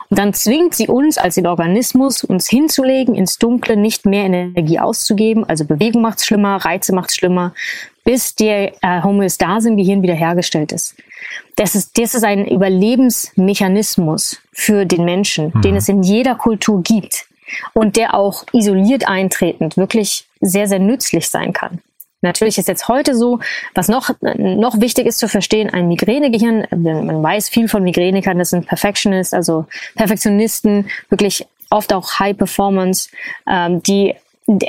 [0.08, 4.78] Und dann zwingt sie uns als den Organismus, uns hinzulegen, ins Dunkle, nicht mehr Energie
[4.78, 5.44] auszugeben.
[5.48, 7.54] Also Bewegung macht's schlimmer, Reize macht's schlimmer,
[8.04, 10.96] bis der äh, Homöostase im Gehirn wiederhergestellt ist.
[11.56, 15.62] Das ist, das ist ein Überlebensmechanismus für den Menschen, mhm.
[15.62, 17.26] den es in jeder Kultur gibt
[17.72, 21.80] und der auch isoliert eintretend wirklich sehr, sehr nützlich sein kann.
[22.20, 23.40] Natürlich ist jetzt heute so,
[23.74, 28.50] was noch, noch wichtig ist zu verstehen, ein Migränegehirn, man weiß viel von Migränikern, das
[28.50, 33.08] sind Perfectionists, also Perfektionisten, wirklich oft auch High Performance,
[33.50, 34.14] ähm, die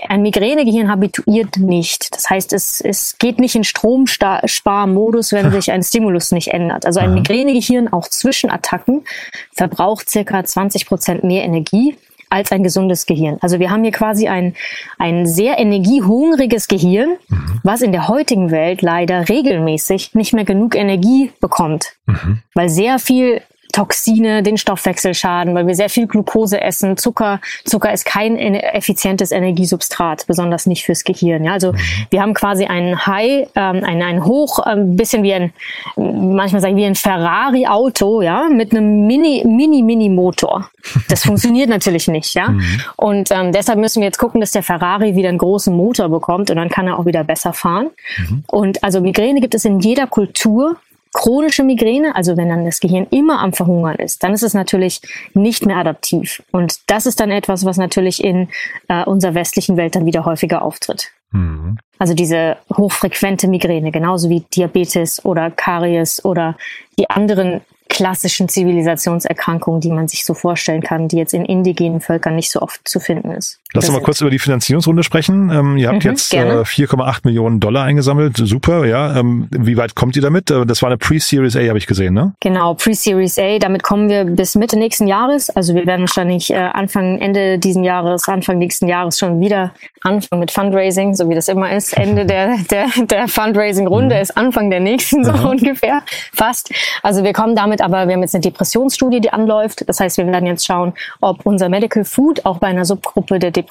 [0.07, 2.15] ein Migränegehirn habituiert nicht.
[2.15, 6.85] Das heißt, es, es geht nicht in Stromsparmodus, wenn sich ein Stimulus nicht ändert.
[6.85, 9.03] Also ein Migränegehirn auch zwischen Attacken
[9.51, 11.97] verbraucht circa 20 Prozent mehr Energie
[12.33, 13.37] als ein gesundes Gehirn.
[13.41, 14.55] Also wir haben hier quasi ein,
[14.97, 17.59] ein sehr energiehungriges Gehirn, mhm.
[17.63, 22.39] was in der heutigen Welt leider regelmäßig nicht mehr genug Energie bekommt, mhm.
[22.55, 23.41] weil sehr viel
[23.73, 26.95] Toxine den Stoffwechsel schaden, weil wir sehr viel Glucose essen.
[26.95, 31.43] Zucker, Zucker ist kein effizientes Energiesubstrat, besonders nicht fürs Gehirn.
[31.43, 31.77] Ja, also mhm.
[32.11, 35.53] wir haben quasi einen High, ähm, ein, ein Hoch, ein ähm, bisschen wie ein,
[35.95, 40.69] manchmal sagen wir ein Ferrari-Auto, ja, mit einem Mini, Mini, Mini Motor.
[41.09, 42.49] Das funktioniert natürlich nicht, ja.
[42.49, 42.81] Mhm.
[42.95, 46.51] Und ähm, deshalb müssen wir jetzt gucken, dass der Ferrari wieder einen großen Motor bekommt
[46.51, 47.89] und dann kann er auch wieder besser fahren.
[48.19, 48.43] Mhm.
[48.45, 50.77] Und also Migräne gibt es in jeder Kultur
[51.13, 55.01] chronische Migräne, also wenn dann das Gehirn immer am Verhungern ist, dann ist es natürlich
[55.33, 56.43] nicht mehr adaptiv.
[56.51, 58.49] Und das ist dann etwas, was natürlich in
[58.87, 61.11] äh, unserer westlichen Welt dann wieder häufiger auftritt.
[61.31, 61.77] Mhm.
[61.99, 66.57] Also diese hochfrequente Migräne, genauso wie Diabetes oder Karies oder
[66.97, 72.35] die anderen klassischen Zivilisationserkrankungen, die man sich so vorstellen kann, die jetzt in indigenen Völkern
[72.35, 73.59] nicht so oft zu finden ist.
[73.73, 75.49] Lass uns mal kurz über die Finanzierungsrunde sprechen.
[75.49, 78.37] Ähm, ihr habt mhm, jetzt äh, 4,8 Millionen Dollar eingesammelt.
[78.37, 79.17] Super, ja.
[79.17, 80.51] Ähm, wie weit kommt ihr damit?
[80.51, 82.33] Äh, das war eine Pre-Series A, habe ich gesehen, ne?
[82.39, 83.57] Genau, Pre-Series A.
[83.57, 85.49] Damit kommen wir bis Mitte nächsten Jahres.
[85.49, 90.41] Also wir werden wahrscheinlich äh, Anfang, Ende diesen Jahres, Anfang nächsten Jahres schon wieder anfangen
[90.41, 91.97] mit Fundraising, so wie das immer ist.
[91.97, 94.21] Ende der, der, der Fundraising-Runde mhm.
[94.21, 95.45] ist Anfang der nächsten, so mhm.
[95.51, 96.71] ungefähr, fast.
[97.01, 99.87] Also wir kommen damit aber wir haben jetzt eine Depressionsstudie, die anläuft.
[99.87, 103.49] Das heißt, wir werden jetzt schauen, ob unser Medical Food auch bei einer Subgruppe der
[103.51, 103.62] Depression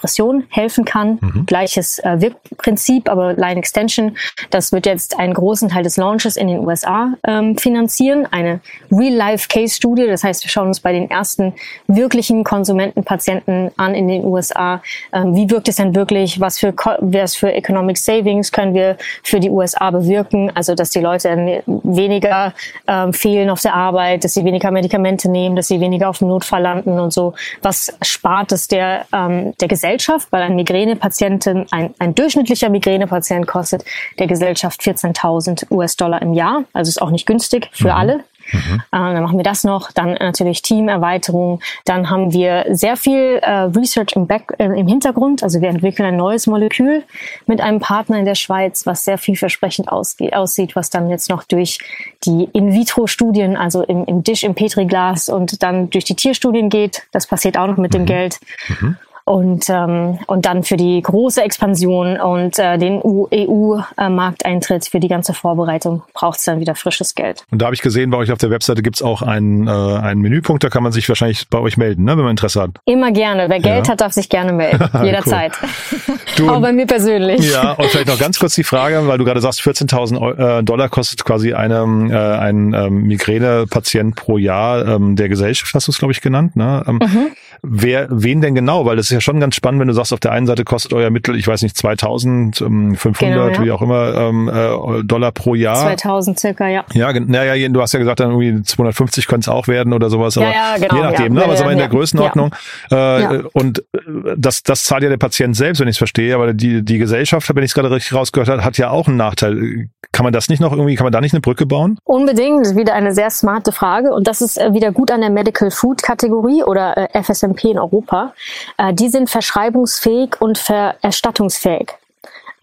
[0.49, 1.19] helfen kann.
[1.21, 1.47] Mhm.
[1.47, 4.17] Gleiches äh, Wirkprinzip, aber Line Extension.
[4.51, 8.27] Das wird jetzt einen großen Teil des Launches in den USA ähm, finanzieren.
[8.31, 10.07] Eine Real-Life-Case-Studie.
[10.07, 11.55] Das heißt, wir schauen uns bei den ersten
[11.87, 14.83] wirklichen Konsumentenpatienten an in den USA.
[15.13, 16.41] Ähm, wie wirkt es denn wirklich?
[16.41, 20.51] Was für, was für Economic Savings können wir für die USA bewirken?
[20.55, 22.53] Also, dass die Leute weniger
[22.87, 26.19] ähm, fehlen auf der Arbeit Arbeit, dass sie weniger Medikamente nehmen, dass sie weniger auf
[26.19, 27.35] dem Notfall landen und so.
[27.63, 29.82] Was spart es der, ähm, der Gesellschaft?
[30.31, 33.85] Weil ein Migränepatienten, ein, ein durchschnittlicher Migränepatient kostet
[34.19, 36.65] der Gesellschaft 14.000 US-Dollar im Jahr.
[36.73, 37.97] Also ist auch nicht günstig für mhm.
[37.97, 38.25] alle.
[38.51, 38.75] Mhm.
[38.75, 41.61] Äh, dann machen wir das noch, dann natürlich Teamerweiterung.
[41.85, 45.43] Dann haben wir sehr viel äh, Research im, Back, äh, im Hintergrund.
[45.43, 47.05] Also wir entwickeln ein neues Molekül
[47.47, 51.79] mit einem Partner in der Schweiz, was sehr vielversprechend aussieht, was dann jetzt noch durch
[52.25, 57.05] die In-vitro-Studien, also im, im Dish, im Petriglas und dann durch die Tierstudien geht.
[57.13, 57.99] Das passiert auch noch mit mhm.
[57.99, 58.41] dem Geld.
[58.69, 65.09] Mhm und, ähm, und dann für die große Expansion und äh, den EU-Markteintritt für die
[65.09, 67.45] ganze Vorbereitung braucht es dann wieder frisches Geld.
[67.51, 69.71] Und da habe ich gesehen, bei euch auf der Webseite gibt es auch einen, äh,
[69.71, 72.71] einen Menüpunkt, da kann man sich wahrscheinlich bei euch melden, ne, wenn man Interesse hat.
[72.85, 73.49] Immer gerne.
[73.49, 73.93] Wer Geld ja.
[73.93, 74.89] hat, darf sich gerne melden.
[75.05, 75.53] Jederzeit.
[76.37, 77.53] du, Auch bei mir persönlich.
[77.53, 80.89] Ja, und vielleicht noch ganz kurz die Frage, weil du gerade sagst, 14.000 äh, Dollar
[80.89, 85.99] kostet quasi eine, äh, ein ähm, Migränepatient pro Jahr ähm, der Gesellschaft, hast du es,
[85.99, 86.57] glaube ich, genannt.
[86.57, 86.83] Ne?
[86.87, 87.27] Ähm, mhm.
[87.63, 88.85] Wer, wen denn genau?
[88.87, 91.11] Weil das ja schon ganz spannend, wenn du sagst, auf der einen Seite kostet euer
[91.11, 93.63] Mittel, ich weiß nicht, 2500, genau, ja.
[93.63, 95.77] wie auch immer, ähm, äh, Dollar pro Jahr.
[95.77, 96.85] 2000 circa, ja.
[96.93, 100.37] Ja, naja, du hast ja gesagt, dann irgendwie 250 könnte es auch werden oder sowas,
[100.37, 101.45] aber ja, ja, genau, je nachdem, ne?
[101.45, 102.55] aber so in der Größenordnung.
[102.91, 103.99] Äh, und äh,
[104.37, 107.49] das, das zahlt ja der Patient selbst, wenn ich es verstehe, aber die, die Gesellschaft,
[107.55, 109.89] wenn ich es gerade richtig rausgehört habe, hat ja auch einen Nachteil.
[110.13, 111.99] Kann man das nicht noch irgendwie, kann man da nicht eine Brücke bauen?
[112.05, 115.21] Unbedingt, das ist wieder eine sehr smarte Frage und das ist äh, wieder gut an
[115.21, 118.35] der Medical Food Kategorie oder äh, FSMP in Europa.
[118.77, 121.95] Äh, die sind verschreibungsfähig und vererstattungsfähig.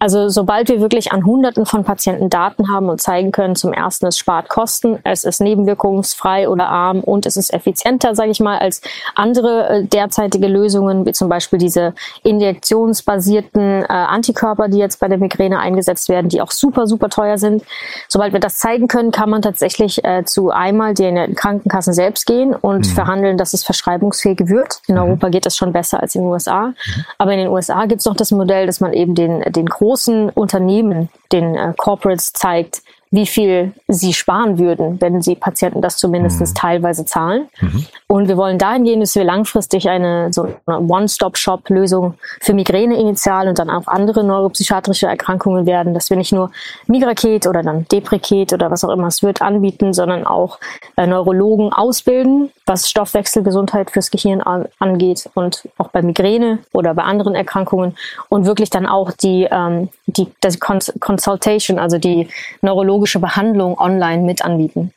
[0.02, 4.06] Also sobald wir wirklich an Hunderten von Patienten Daten haben und zeigen können, zum ersten,
[4.06, 8.58] es spart Kosten, es ist nebenwirkungsfrei oder arm und es ist effizienter, sage ich mal,
[8.58, 8.80] als
[9.14, 15.18] andere äh, derzeitige Lösungen, wie zum Beispiel diese injektionsbasierten äh, Antikörper, die jetzt bei der
[15.18, 17.62] Migräne eingesetzt werden, die auch super, super teuer sind.
[18.08, 22.54] Sobald wir das zeigen können, kann man tatsächlich äh, zu einmal den Krankenkassen selbst gehen
[22.54, 22.90] und mhm.
[22.94, 24.80] verhandeln, dass es verschreibungsfähig wird.
[24.86, 25.02] In mhm.
[25.02, 26.68] Europa geht das schon besser als in den USA.
[26.68, 26.74] Mhm.
[27.18, 30.30] Aber in den USA gibt es noch das Modell, dass man eben den, den großen
[30.30, 36.40] Unternehmen, den äh, Corporates zeigt, wie viel sie sparen würden, wenn sie Patienten das zumindest
[36.40, 36.54] mhm.
[36.54, 37.48] teilweise zahlen.
[37.60, 37.86] Mhm.
[38.06, 43.48] Und wir wollen dahin gehen, dass wir langfristig eine so eine One-Stop-Shop-Lösung für Migräne initial
[43.48, 46.52] und dann auch andere neuropsychiatrische Erkrankungen werden, dass wir nicht nur
[46.86, 50.60] Migraket oder dann Depreket oder was auch immer es wird anbieten, sondern auch
[50.96, 57.02] äh, Neurologen ausbilden, was Stoffwechselgesundheit fürs Gehirn an, angeht und auch bei Migräne oder bei
[57.02, 57.96] anderen Erkrankungen
[58.28, 62.28] und wirklich dann auch die, ähm, die das Consultation, also die
[62.62, 64.92] Neurologen psychologische Behandlung online mit anbieten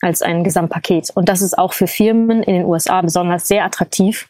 [0.00, 1.10] als ein Gesamtpaket.
[1.14, 4.28] Und das ist auch für Firmen in den USA besonders sehr attraktiv,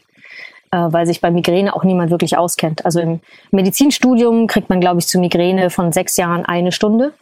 [0.70, 2.85] äh, weil sich bei Migräne auch niemand wirklich auskennt.
[2.85, 7.14] Also im Medizinstudium kriegt man, glaube ich, zu Migräne von sechs Jahren eine Stunde.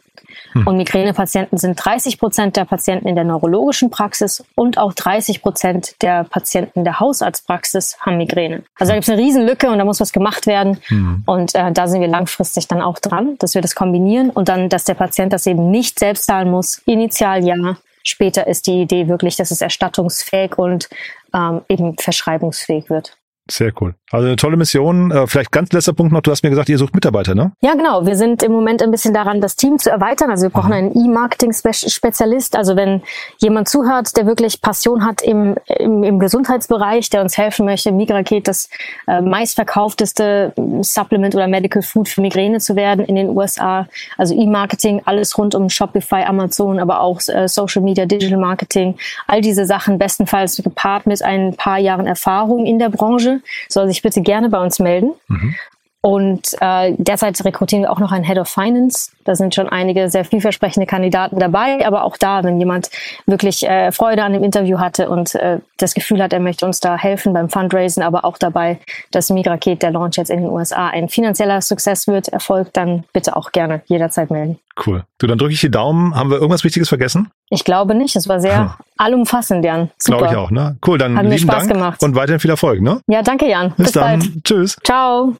[0.52, 0.66] Hm.
[0.66, 6.02] Und Migränepatienten sind 30 Prozent der Patienten in der neurologischen Praxis und auch 30 Prozent
[6.02, 8.64] der Patienten der Hausarztpraxis haben Migräne.
[8.78, 10.78] Also da gibt es eine Riesenlücke und da muss was gemacht werden.
[10.86, 11.22] Hm.
[11.26, 14.68] Und äh, da sind wir langfristig dann auch dran, dass wir das kombinieren und dann,
[14.68, 16.78] dass der Patient das eben nicht selbst zahlen muss.
[16.86, 20.88] Initial ja, später ist die Idee wirklich, dass es erstattungsfähig und
[21.34, 23.16] ähm, eben verschreibungsfähig wird.
[23.50, 23.94] Sehr cool.
[24.10, 25.10] Also eine tolle Mission.
[25.10, 26.22] Äh, vielleicht ganz letzter Punkt noch.
[26.22, 27.52] Du hast mir gesagt, ihr sucht Mitarbeiter, ne?
[27.60, 28.06] Ja, genau.
[28.06, 30.30] Wir sind im Moment ein bisschen daran, das Team zu erweitern.
[30.30, 32.56] Also wir brauchen einen E-Marketing-Spezialist.
[32.56, 33.02] Also wenn
[33.38, 38.48] jemand zuhört, der wirklich Passion hat im, im, im Gesundheitsbereich, der uns helfen möchte, Migraket
[38.48, 38.70] das
[39.06, 43.86] äh, meistverkaufteste Supplement oder Medical Food für Migräne zu werden in den USA.
[44.16, 48.96] Also E-Marketing, alles rund um Shopify, Amazon, aber auch äh, Social Media, Digital Marketing.
[49.26, 53.33] All diese Sachen bestenfalls gepaart mit ein paar Jahren Erfahrung in der Branche
[53.68, 55.12] soll sich bitte gerne bei uns melden.
[55.28, 55.54] Mhm.
[56.04, 59.10] Und äh, derzeit rekrutieren wir auch noch einen Head of Finance.
[59.24, 61.86] Da sind schon einige sehr vielversprechende Kandidaten dabei.
[61.86, 62.90] Aber auch da, wenn jemand
[63.24, 66.80] wirklich äh, Freude an dem Interview hatte und äh, das Gefühl hat, er möchte uns
[66.80, 68.80] da helfen beim Fundraisen, aber auch dabei,
[69.12, 73.34] dass Migraket, der Launch jetzt in den USA, ein finanzieller Success wird, erfolgt, dann bitte
[73.34, 74.58] auch gerne jederzeit melden.
[74.86, 75.04] Cool.
[75.18, 76.14] Du, dann drücke ich die Daumen.
[76.14, 77.30] Haben wir irgendwas Wichtiges vergessen?
[77.48, 78.14] Ich glaube nicht.
[78.14, 78.70] Es war sehr hm.
[78.98, 79.90] allumfassend, Jan.
[80.04, 80.76] Glaube ich auch, ne?
[80.86, 82.02] Cool, dann Hat lieben Spaß Dank gemacht.
[82.02, 83.00] und weiterhin viel Erfolg, ne?
[83.06, 83.68] Ja, danke, Jan.
[83.70, 84.18] Bis, Bis dann.
[84.18, 84.44] Bald.
[84.44, 84.76] Tschüss.
[84.84, 85.34] Ciao.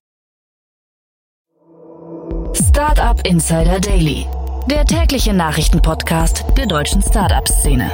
[2.57, 4.27] Startup Insider Daily,
[4.71, 7.91] der tägliche Nachrichtenpodcast der deutschen Startup-Szene.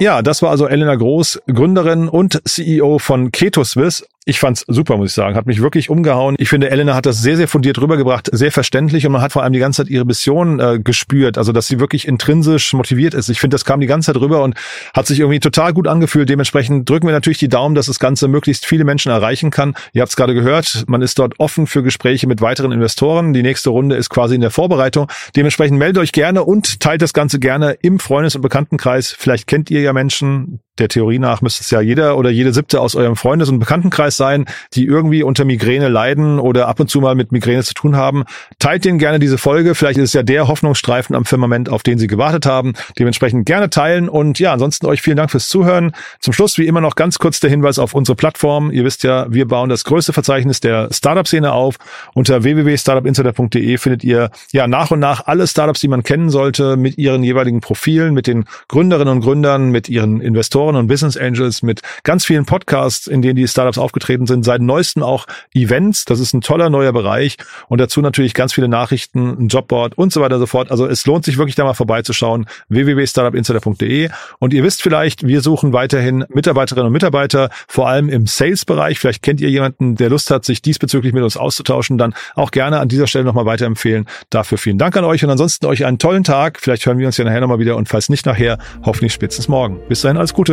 [0.00, 4.06] Ja, das war also Elena Groß, Gründerin und CEO von KetoSwiss.
[4.26, 5.36] Ich fand's super, muss ich sagen.
[5.36, 6.34] Hat mich wirklich umgehauen.
[6.38, 9.42] Ich finde, Elena hat das sehr, sehr fundiert rübergebracht, sehr verständlich und man hat vor
[9.42, 13.28] allem die ganze Zeit ihre Mission äh, gespürt, also dass sie wirklich intrinsisch motiviert ist.
[13.28, 14.54] Ich finde, das kam die ganze Zeit rüber und
[14.94, 16.30] hat sich irgendwie total gut angefühlt.
[16.30, 19.74] Dementsprechend drücken wir natürlich die Daumen, dass das Ganze möglichst viele Menschen erreichen kann.
[19.92, 23.34] Ihr habt es gerade gehört, man ist dort offen für Gespräche mit weiteren Investoren.
[23.34, 25.06] Die nächste Runde ist quasi in der Vorbereitung.
[25.36, 29.14] Dementsprechend meldet euch gerne und teilt das Ganze gerne im Freundes- und Bekanntenkreis.
[29.18, 32.80] Vielleicht kennt ihr ja Menschen, der Theorie nach müsste es ja jeder oder jede siebte
[32.80, 37.00] aus eurem Freundes- und Bekanntenkreis sein, die irgendwie unter Migräne leiden oder ab und zu
[37.00, 38.24] mal mit Migräne zu tun haben.
[38.58, 39.76] Teilt denen gerne diese Folge.
[39.76, 42.72] Vielleicht ist es ja der Hoffnungsstreifen am Firmament, auf den sie gewartet haben.
[42.98, 44.08] Dementsprechend gerne teilen.
[44.08, 45.92] Und ja, ansonsten euch vielen Dank fürs Zuhören.
[46.18, 48.72] Zum Schluss wie immer noch ganz kurz der Hinweis auf unsere Plattform.
[48.72, 51.76] Ihr wisst ja, wir bauen das größte Verzeichnis der Startup-Szene auf.
[52.14, 56.98] Unter www.startupinsider.de findet ihr ja nach und nach alle Startups, die man kennen sollte, mit
[56.98, 61.62] ihren jeweiligen Profilen, mit den Gründerinnen und Gründern, mit ihren Investoren Investoren und Business Angels
[61.62, 66.04] mit ganz vielen Podcasts, in denen die Startups aufgetreten sind, seit neuestem auch Events.
[66.04, 67.36] Das ist ein toller neuer Bereich
[67.68, 70.70] und dazu natürlich ganz viele Nachrichten, ein Jobboard und so weiter und so fort.
[70.70, 72.46] Also es lohnt sich wirklich da mal vorbeizuschauen.
[72.68, 78.98] www.startupinsider.de und ihr wisst vielleicht, wir suchen weiterhin Mitarbeiterinnen und Mitarbeiter, vor allem im Sales-Bereich.
[78.98, 81.98] Vielleicht kennt ihr jemanden, der Lust hat, sich diesbezüglich mit uns auszutauschen.
[81.98, 84.06] Dann auch gerne an dieser Stelle nochmal weiterempfehlen.
[84.30, 86.58] Dafür vielen Dank an euch und ansonsten euch einen tollen Tag.
[86.60, 89.80] Vielleicht hören wir uns ja nachher nochmal wieder und falls nicht nachher, hoffentlich spätestens morgen.
[89.88, 90.32] Bis dahin alles